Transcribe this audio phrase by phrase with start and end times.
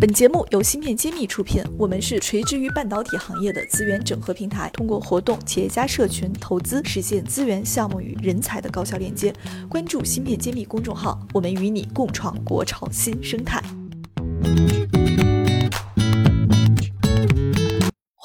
[0.00, 9.30] 本节目由芯片揭秘出品，我们是垂直于半导体行业的资源整合平台，通过活动、企业家社群、投资，实现资源、项目与人才的高效链接。
[9.68, 13.62] 关注芯片揭秘公众号，我们与你共创国潮新生态。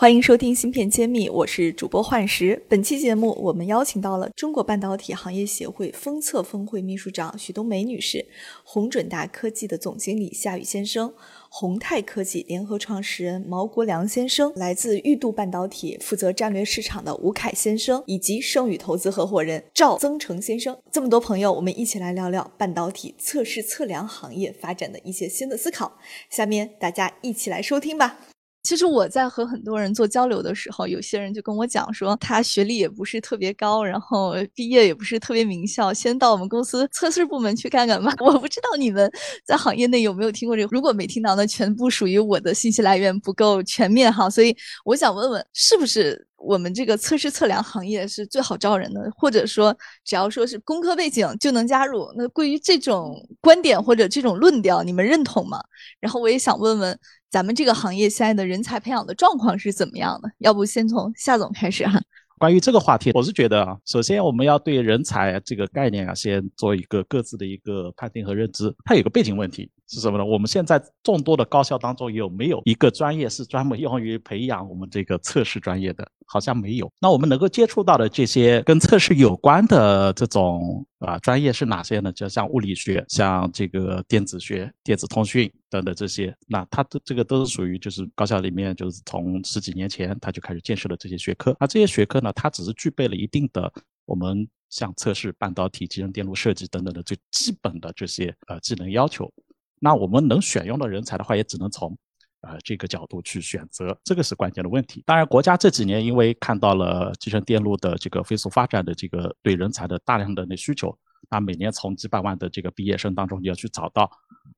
[0.05, 2.63] 欢迎收听芯片揭秘，我是主播幻石。
[2.69, 8.23] 本期节目，我们邀请到了中国半导体行业协会封测峰会秘书长许冬梅女士，
[8.63, 11.11] 宏准达科技的总经理夏宇先生，
[11.49, 20.77] 宏泰科技联合创始人毛国良先生，来自裕度半导体负责战略市场的吴凯先生，以及盛宇投资合伙人赵增成先生。
[20.91, 25.97] 这么多朋友，我们一起来聊聊半导体测试测量行业发展的一些新的思考。
[26.29, 28.19] 下面大家一起来收听吧。
[28.65, 38.11] 其实我在和很多人做交流的时候，有些人就跟我讲说，他学历也不是特别高，然后毕业也不是特别名校，先到我们公司测试部门去看看吧。
[38.19, 39.09] 我不知道你们
[39.45, 44.27] 在行业内有没有听过这个，如果没听到，那全部属于我的信息来源不够全面哈。
[44.27, 52.11] 所以我想问问，是不是我们这个测试测量行业是最好招人的，或者说只要说是工科背景就能加入？
[52.15, 55.59] 那关于这种观点或者这种论调，你们认同吗？
[55.99, 56.97] 然后我也想问问。
[57.27, 60.31] 咱们这个行业现在的人才培养的状况是怎么样的？
[60.37, 62.01] 要不先从夏总开始哈。
[62.37, 68.73] 关于这个话题，我是觉得啊，首先我们要对人才这个概念啊，先做一个各自的一个判定和认知。
[68.85, 70.25] 它有个背景问题是什么呢？
[70.25, 76.07] 我们现在众多的高校当中有没有一个专业是专门用于培养我们这个测试专业的？
[76.25, 76.91] 好像没有。
[76.99, 82.11] 那我们能够接触到的这些跟测试有关的这种啊专业是哪些呢？
[82.11, 86.35] 就像物理学、像这个电子学、电子通讯等等这些。
[86.47, 91.55] 那它的这个都是属于就是高校里面就是从十几年前它就开始建设的这些学科。
[91.59, 93.71] 那这些学科呢，它只是具备了一定的
[94.05, 99.31] 我们像测试半导体、集成电路设计等等的最基本的这些呃技能要求。
[99.79, 101.97] 那我们能选用的人才的话，也只能从。
[102.41, 105.01] 呃，这个角度去选择，这个是关键的问题。
[105.03, 110.95] 当然，国家这几年因为看到了集成电路的这个飞速发展的这个对人才的大量的那需求，
[111.27, 114.11] 那每年从几百万的这个毕业生当中你要去找到，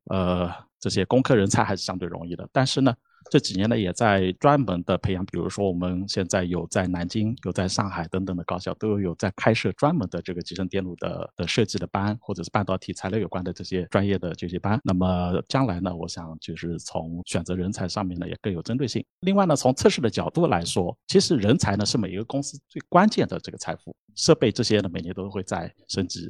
[0.10, 0.52] 呃，
[0.82, 2.50] 这些工科人才还是相对容易的。
[2.52, 2.94] 但是呢。
[3.30, 14.80] 这几年呢，也在专门的培养，比如说我们现在有在南京、有在上海等等的高校，都有在开设专门的这个集成电路的的设计的班，或者是半导体材料有关的这些专业的这些班。
[14.84, 19.04] 那么将来呢，我想就是从选择人才上面呢，也更有针对性。
[19.22, 26.30] 另外呢，从测试的角度来说，其实人才呢是每一个公司最关键的这个财富，设备这些呢每年都会在升级、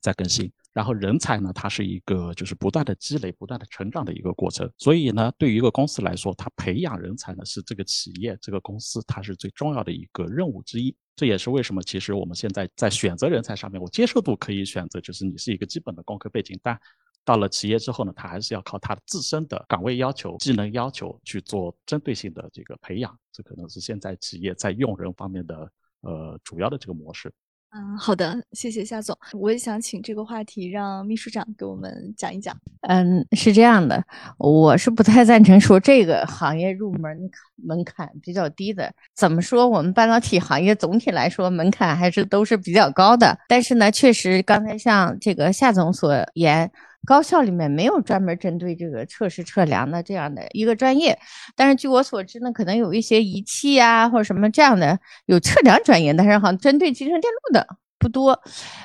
[0.00, 0.50] 在更新。
[0.74, 4.70] 然后人才呢，它是一个就是不断的积累、不断的成长的一个过程。
[4.76, 10.94] 所以呢，对于一个公司来说，它培养人才呢，是这个企业、这个公司它是最重要的一个任务之一。
[11.14, 16.76] 这也是为什么，其实我们现在在选择人才上面，我接受度可以选择，就是你是一个基本的工科背景，但
[17.24, 23.16] 到了企业之后呢，它还是要靠它自身的岗位要求、技能要求去做针对性的这个培养。
[23.30, 27.32] 这可能是现在企业在用人方面的呃主要的这个模式。
[27.76, 29.18] 嗯，好的，谢谢夏总。
[29.32, 32.56] 我也想请这个话题让秘书长给我们讲一讲。
[32.82, 34.00] 嗯，是这样的，
[34.38, 38.92] 我是不太赞成说这个行业入门门槛比较低的。
[39.16, 39.68] 怎么说？
[39.68, 43.36] 我们半导体行业总体来说门槛还是都是比较高的。
[43.48, 46.70] 但是呢，确实刚才像这个夏总所言。
[47.04, 51.18] 高校里面没有专门针对这个测试测量的这样的一个专业，
[51.54, 57.66] 但是据我所知呢，可能有一些仪器呀或者什么这样的有测量专业，但是好像针对集成电路的
[57.98, 58.40] 不多。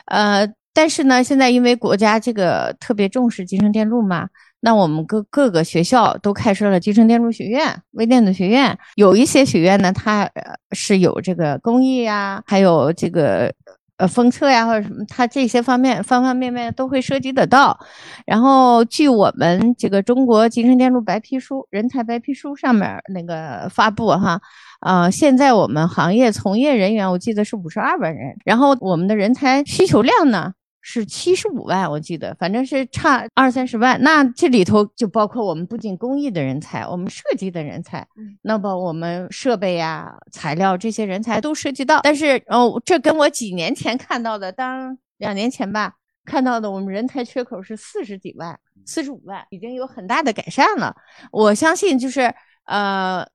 [0.05, 4.27] 呃，但是呢，现在因为国家这个特别重视集成电路嘛，
[4.59, 10.29] 那我们各各个学校都开设了集成电路学院、微电子学院，有一些学院呢，它
[10.71, 13.53] 是有这个工艺呀，还有这个。
[13.99, 17.77] 呃，封测呀，或者什么，它这些方面方方面面都会涉及得到。
[18.25, 24.39] 然后，据我们这个中国集成电路白皮书、人才白皮书上面那个发布哈，
[24.79, 28.35] 呃，现在我们行业从业人员，我记得是五十二万人。
[28.45, 30.53] 然后，我们的人才需求量呢？
[30.81, 34.01] 是七十五万，我记得，反正是差二三十万。
[34.01, 38.07] 那这里头就包括我们不仅工艺的人才，我们设计的人才，
[38.41, 41.99] 那么我们设备呀、材料这些人才都涉及到。
[42.01, 45.93] 但是，哦，这跟我几年前看到的，当两年前吧
[46.25, 50.95] 看到的，我们人才缺口是四十几万、四十五万，已经有很大的改善了。
[51.31, 52.33] 我相信，就是
[52.65, 53.27] 呃，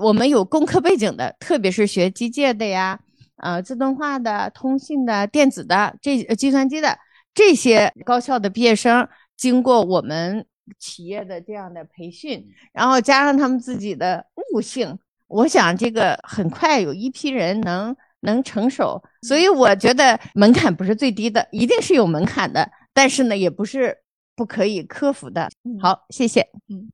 [0.00, 2.98] 我们有工科背景的，特别是学机械的呀。
[3.36, 6.98] 呃，自动化的、通信的、电子的，这计算机的
[7.34, 9.06] 这些高校的毕业生，
[9.36, 10.46] 经过我们
[10.78, 14.24] 企业的这样的培训，然后加上他们自己的
[14.54, 14.98] 悟性，
[15.28, 19.02] 我想这个很快有一批人能能成熟。
[19.22, 23.98] 所以我觉得门槛不是最低的，一定是有门槛的，但是呢，也不是
[24.34, 25.48] 不可以克服的。
[25.80, 26.40] 好，谢谢。
[26.68, 26.85] 嗯。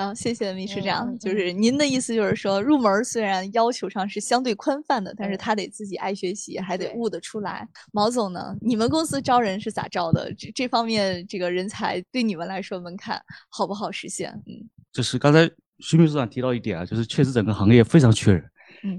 [0.00, 1.14] 好，谢谢秘书长。
[1.18, 7.68] 就是您的意思，就是说入门虽然要求上是相对宽泛的，但是他得自己爱学习，还得悟得出来。
[7.92, 8.56] 毛总呢？
[8.62, 10.32] 你们公司招人是咋招的？
[10.32, 13.20] 这这方面这个人才对你们来说门槛
[13.50, 14.30] 好不好实现？
[14.46, 15.46] 嗯，就是刚才
[15.80, 18.49] 徐秘书长提到一点啊，就是确实整个行业非常缺人。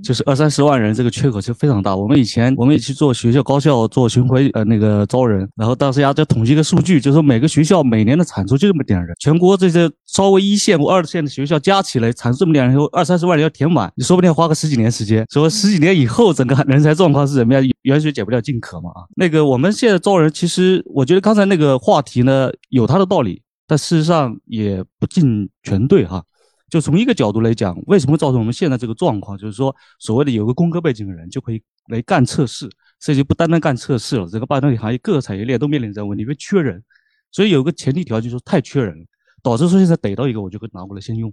[0.03, 1.95] 就是二三十万人，这个缺口是非常大。
[1.95, 15.25] 我们以前我们也去做学校高校做巡回，呃，那个招人，然后当时要再统计一个数据，就是说每个学校每年的产出就这么点人，全国这些稍微一线或二线的学校加起来产出这么点人，二三十万人要填满，你说不定花个十几年时间。
[15.31, 19.01] 说十几年以后整个人才状况是怎么样，远水解不了近渴嘛啊。
[19.15, 26.23] 那个我们现在招人，其实我觉得刚才那个话题呢有它的道理，但事实上也不尽全对哈。
[26.71, 29.37] 就从一个角度来讲，为什么造成我们现在这个状况？
[29.37, 34.25] 就是说，所谓的有个工科背景的人就可以来干测试，这就不单单干测试了。
[34.25, 36.81] 整个半导体行业各个产业链都面临这个问题，因为缺人，
[37.29, 39.05] 所以有个前提条件就是太缺人了，
[39.43, 41.29] 导致说现在逮到一个我就会拿过来先用。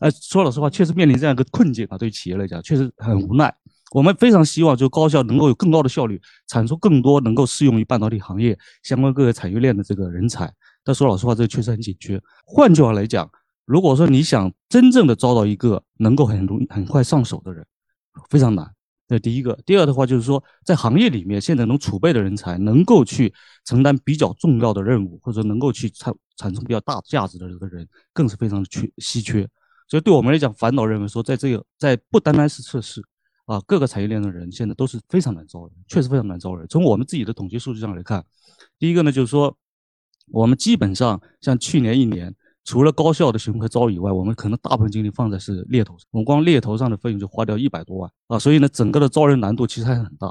[0.00, 1.96] 哎，说老实话，确实面临这样一个困境啊。
[1.96, 3.50] 对于企业来讲，确实很无奈。
[3.92, 10.52] 我们非常希望就高校能够有更高的效率，产出更多能够适用于半导体行业相关各个产业链的这个人才。
[10.84, 12.20] 但说老实话，这个确实很紧缺。
[12.44, 13.26] 换句话来讲。
[13.64, 17.64] 如果说你想真正的招到一个能够很容易很快上手的人，
[18.28, 18.68] 非常难。
[19.08, 19.56] 这第一个。
[19.64, 23.32] 第二的话就是说，在行业里面现在能储备的人才，能够去
[23.64, 29.48] 承担比较重要的任务，或者能够去产产生比较大价值的这个人，更是非常的缺稀缺。
[29.88, 33.00] 所以对我们来讲，烦恼认为说，在这个在不单单是测试
[33.44, 36.66] 啊，各个产业链的人现在都是非常难招人，确实非常难招人。
[36.66, 38.24] 从我们自己的统计数据上来看，
[38.80, 39.56] 第一个呢就是说，
[40.32, 42.34] 我们基本上像去年一年。
[42.66, 46.04] 除了高校的巡回招以外，我们可能大部分精力放在是猎头上。
[46.10, 50.28] 我们光猎头上的费用就花掉一百多万啊，所以呢，整个的招人难度其实还是很大。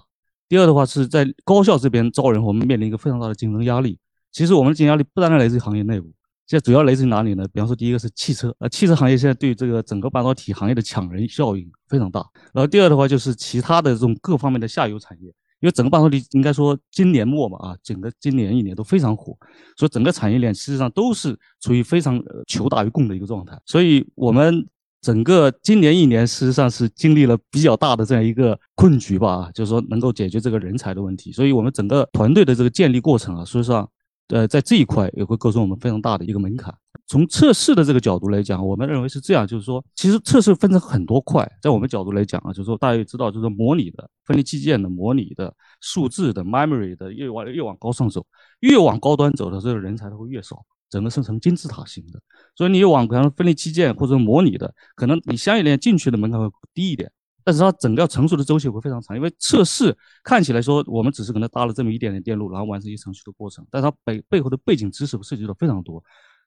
[0.50, 3.98] 第二的话是在高校这边招人，我们面临一个非常大的竞争压力。
[4.34, 6.12] 其实我们的竞争压力不单单来自于行业内部，
[6.46, 7.48] 现在主要来自于哪里呢？
[7.54, 12.20] 比方说，第一个是汽车，呃，汽车行业现在对这个整个半导体行业的抢人效应非常大。
[12.54, 15.34] 然后第二的话就是其他的这种各方面的下游产业。
[15.60, 19.38] 因为整个半导体应该说今年末嘛啊，整个今年一年都非常火，
[19.78, 23.60] 所以整个产业链实际上都是处于非常求大于供的一个状态。
[23.66, 24.68] 所以我们
[25.02, 31.32] 整个今年一年事实上是经历了比较大的这样一个困局吧，就是说能够解决这个人才的问题。
[31.32, 33.90] 所以我们整个团队的这个建立过程啊，事实上。
[34.30, 36.74] 呃，在这一块也会构成我们非常大的一个门槛。
[37.08, 41.48] 从测试的这个角度来讲，我们认为是这样，就是说，其实测试分成很多块。
[41.62, 48.26] 在我们角度来讲啊，就是说，大家也知道，就是模拟的、分离器件的、模拟的、数字的、memory 的，越往越往高上走，
[48.62, 52.20] 越往高端走的这个人才会越少，整个生成金字塔型的。
[52.56, 57.12] 所以你往可能分离器件或者模拟的，可能你相对连进去的门槛会低一点。
[57.44, 66.04] 但是它整个要成熟的周期会非常长，因为测试看起来说我们只是可能搭了这么一点点电路，然后完成一程序的过程，但它背背后的背景知识涉及到非常多，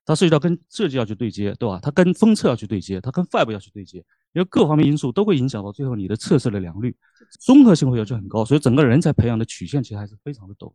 [0.08, 1.78] 它涉及到跟设计要去对接，对吧？
[1.82, 3.98] 它跟封测要去对接，它跟 fab 要去对接，
[4.32, 6.96] 因为各方面因素都会影响到最后你的测试的良率，
[7.40, 10.72] 综合性会要求很高，所以整个人才培养的曲线其实还是非常的陡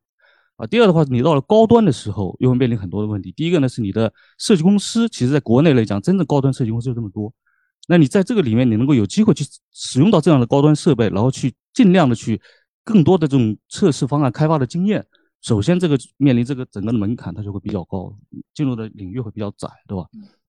[0.57, 0.67] 啊。
[0.67, 7.33] 第二的话，你到了高端的时候又会面临很多的问题，第一个呢是你的设计公司，其实在国内来讲，真正高端设计公司就这么多。
[7.87, 12.39] 那你在这个里面，你能够有机会去使用到这样的高端设备，然后去尽量的去
[12.83, 15.03] 更多的这种测试方案开发的经验。
[15.43, 18.15] 首先，这个面临这个整个的门槛，它就会比较高，
[18.53, 20.05] 进入的领域会比较窄，对吧？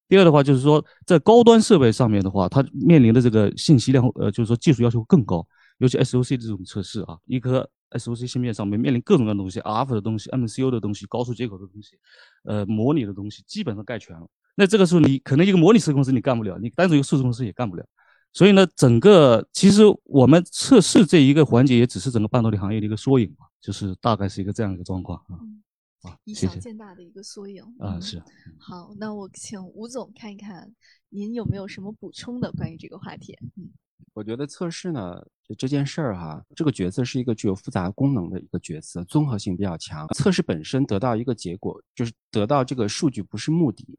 [0.09, 5.45] 第二的话，就是说在高端设备上面的话，它面临的这个信息量，呃，就是说技术要求更高，
[5.79, 11.97] 尤其 SOC 这种测试啊，一颗 SOC 芯片上面面临各种各样的东西，RF 的东西、MCU 的东西、高速接口的东西，
[12.45, 14.27] 呃，模拟的东西，基本上盖全了。
[14.55, 17.85] 那这个时候，你可能一个模拟测试公司你干不了，你单纯一个数字公司也干不了。
[18.33, 25.41] 所以呢，整个其实我们测试这一个环节，也只是整个半导体行业的一个缩影嘛，就是大概是一个这样一个状况啊。
[26.03, 28.23] 啊，以小见大的一个缩影啊，是。
[28.59, 30.71] 好，那我请吴总看一看，
[31.09, 33.35] 您有没有什么补充的关于这个话题？
[33.57, 33.73] 嗯，
[34.13, 40.07] 我觉得测试呢，这件事儿哈，这个角色是一个具有复杂功能的一个角色，综合性比较强。
[40.09, 43.99] 测试本身得到一个结果，就是得到这个数据不是目的。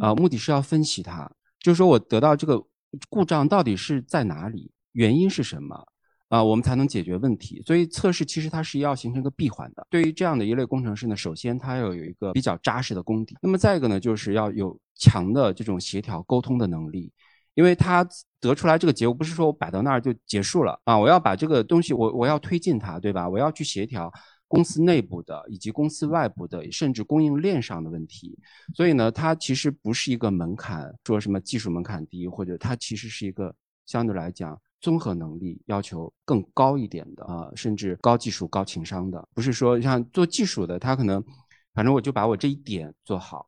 [0.00, 1.30] 啊，目的是要分析它，
[1.60, 2.60] 就是说我得到这个
[3.08, 5.86] 故障到底是在哪里，原因是什么
[6.28, 7.62] 啊，我们才能解决问题。
[7.66, 9.86] 所以测试其实它是要形成一个闭环的。
[9.90, 17.12] 对于这样的一类工程师呢，首先他要有一个比较扎实的功底，那么再一个呢，就是要有强的这种协调沟通的能力，
[17.54, 18.06] 因为他
[18.40, 23.28] 得出来这个结果不是说我摆到那儿就结束了啊，我要把这个东西我我要推进它，对吧？
[23.28, 24.12] 我要去协调。
[24.46, 28.38] 公司内部的以及公司外部的，甚至供应链上的问题，
[28.72, 33.52] 所以呢，它其实不是一个门槛，说什么技术门槛低，或者它其实是一个
[33.84, 41.24] 相对来讲综合能力要求更高一点的啊，甚至高技术高情商的，不是说像做技术的，他可能
[41.72, 43.46] 反正我就把我这一点做好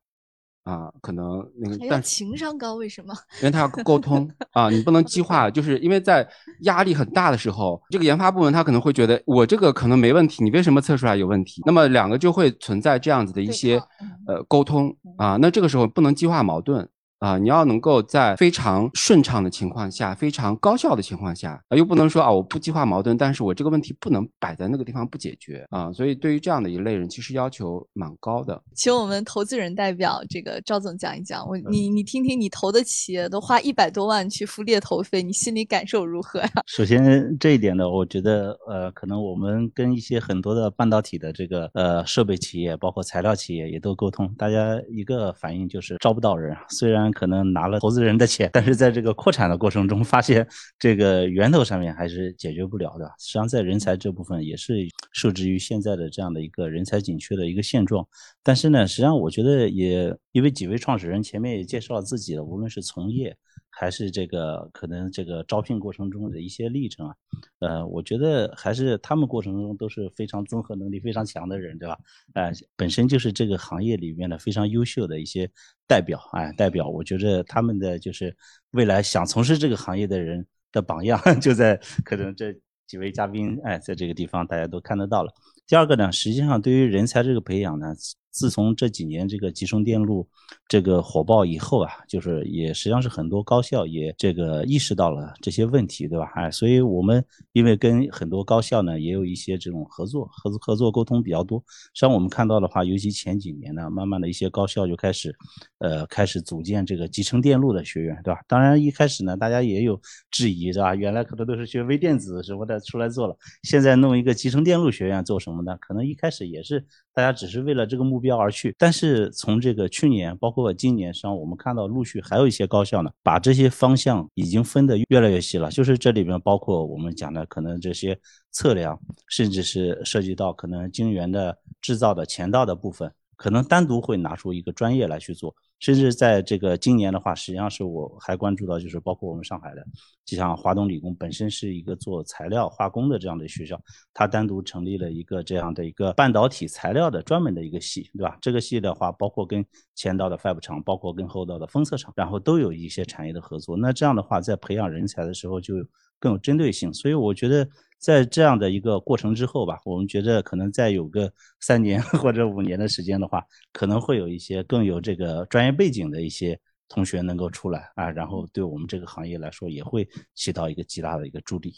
[0.65, 3.13] 啊，可能那个，但情商高为什么？
[3.41, 6.27] 因为他要沟通啊，你不能激化，就是因为在
[6.63, 11.61] 压力很大的时候，这个研发部门他可能会觉得我这个可能没问题，你为什么测出来有问题？
[11.67, 13.79] 那么两个就会存在这样子的一些
[14.27, 16.89] 呃沟通啊，那这个时候不能激化矛盾。
[17.19, 28.63] 啊，你要能够在非常顺畅的情况下，非常高效的情况下，啊，又不能说啊，我不激化矛盾，但是我这个问题不能摆在那个地方不解决啊，所以对于这样的一类人，其实要求蛮高的。
[28.75, 36.51] 请我们投资人代表这个赵总讲一讲，我你你听听，你投的企业都花一百多万去付猎头费，你心里感受如何呀？
[36.69, 47.06] 首先这一点呢，我觉得呃，可能我们跟一些很多的半导体的这个呃设备企业，包括材料企业也都沟通，大家一个反应就是招不到人，虽然。
[47.13, 50.47] 可能拿了投资人的钱，但是在这个扩产的过程中，发现
[50.79, 53.05] 这个源头上面还是解决不了的。
[53.19, 54.75] 实际上，在人才这部分也是
[55.13, 58.07] 受制于现在的这样的一个人才紧缺的一个现状。
[58.43, 63.37] 但是呢，实际上我觉得也因为几位创始人前面也介绍了自己的，无论是从业。
[63.79, 67.15] 还是这个可能这个招聘过程中的一些历程啊，
[67.59, 71.99] 呃，我觉得还是他们过程中都是非常综合能力非常强的人，对吧？
[72.33, 75.47] 呃，本身就是这个行业里面的非常优秀的一些
[75.87, 78.35] 代表，哎，代表，我觉得他们的就是
[78.71, 82.55] 未来想从事这个行业的人的榜样， 就在可能这
[82.87, 85.31] 几位嘉宾，哎，在这个地方大家都看得到了。
[85.67, 87.95] 第二个呢，实际上对于人才这个培养呢。
[88.37, 90.29] 自从这几年这个集成电路
[90.69, 96.31] 这个火爆以后啊，就是也实际上是很多高校也这个意识到了这些问题，对吧？
[96.35, 101.65] 哎，所以我们因为跟很多高校呢也有一些这种合作，合作合作沟通比较多。
[101.95, 105.35] 像我们看到的话，尤其前几年呢，慢慢的一些高校就开始，
[105.79, 108.41] 呃，开始组建这个集成电路的学院，对吧？
[108.47, 110.95] 当然一开始呢，大家也有质疑，对吧？
[110.95, 115.77] 原来可能都是学微电子什么的出来做了，现在弄一个集成电路学院做什么呢？
[115.81, 118.37] 可能一开始也是大家只是为了这个目标。
[118.37, 125.71] 而去，但是从这个去年，包括今年，上我们看到陆续还有一些高校呢，把这些方向已经分得越来越细了。
[125.71, 128.19] 就是这里边包括我们讲的可能这些
[128.51, 135.55] 测量，甚至是涉及到可能晶圆的制造的前道的部分，可能单独会拿出一个专业来去做。
[135.79, 139.87] 甚至在这个今年的话，实际上是我还关注到，就是包括我们上海的，
[140.25, 143.79] 就像华东理工本身是一个做材料化工的这样的学校，
[144.15, 148.39] 它单独成立了一个这样的一个半导体材料的专门的一个系，对吧？
[148.41, 149.63] 这个系的话，包括跟
[149.95, 153.77] 前道的 fab 厂，包括跟后道的封测厂，然后都有一些产业的合作。
[153.77, 155.75] 那这样的话，在培养人才的时候就
[156.19, 156.91] 更有针对性。
[156.95, 157.69] 所以我觉得。
[157.99, 171.75] 在这样的一个过程之后吧，我们觉得可能再有个三年 或者五年的时间的话，可能会有一些更有这个专业背景的一些同学能够出来啊，然后对我们这个行业来说也会起到一个极大的一个助力。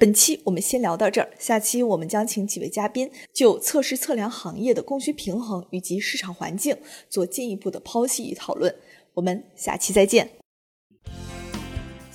[0.00, 6.76] 本期我们先聊到这儿，下期我们将请几位嘉宾就测试测量行业的供需平衡以及市场环境
[7.08, 8.74] 做进一步的剖析与讨论。
[9.14, 10.47] 我们下期再见。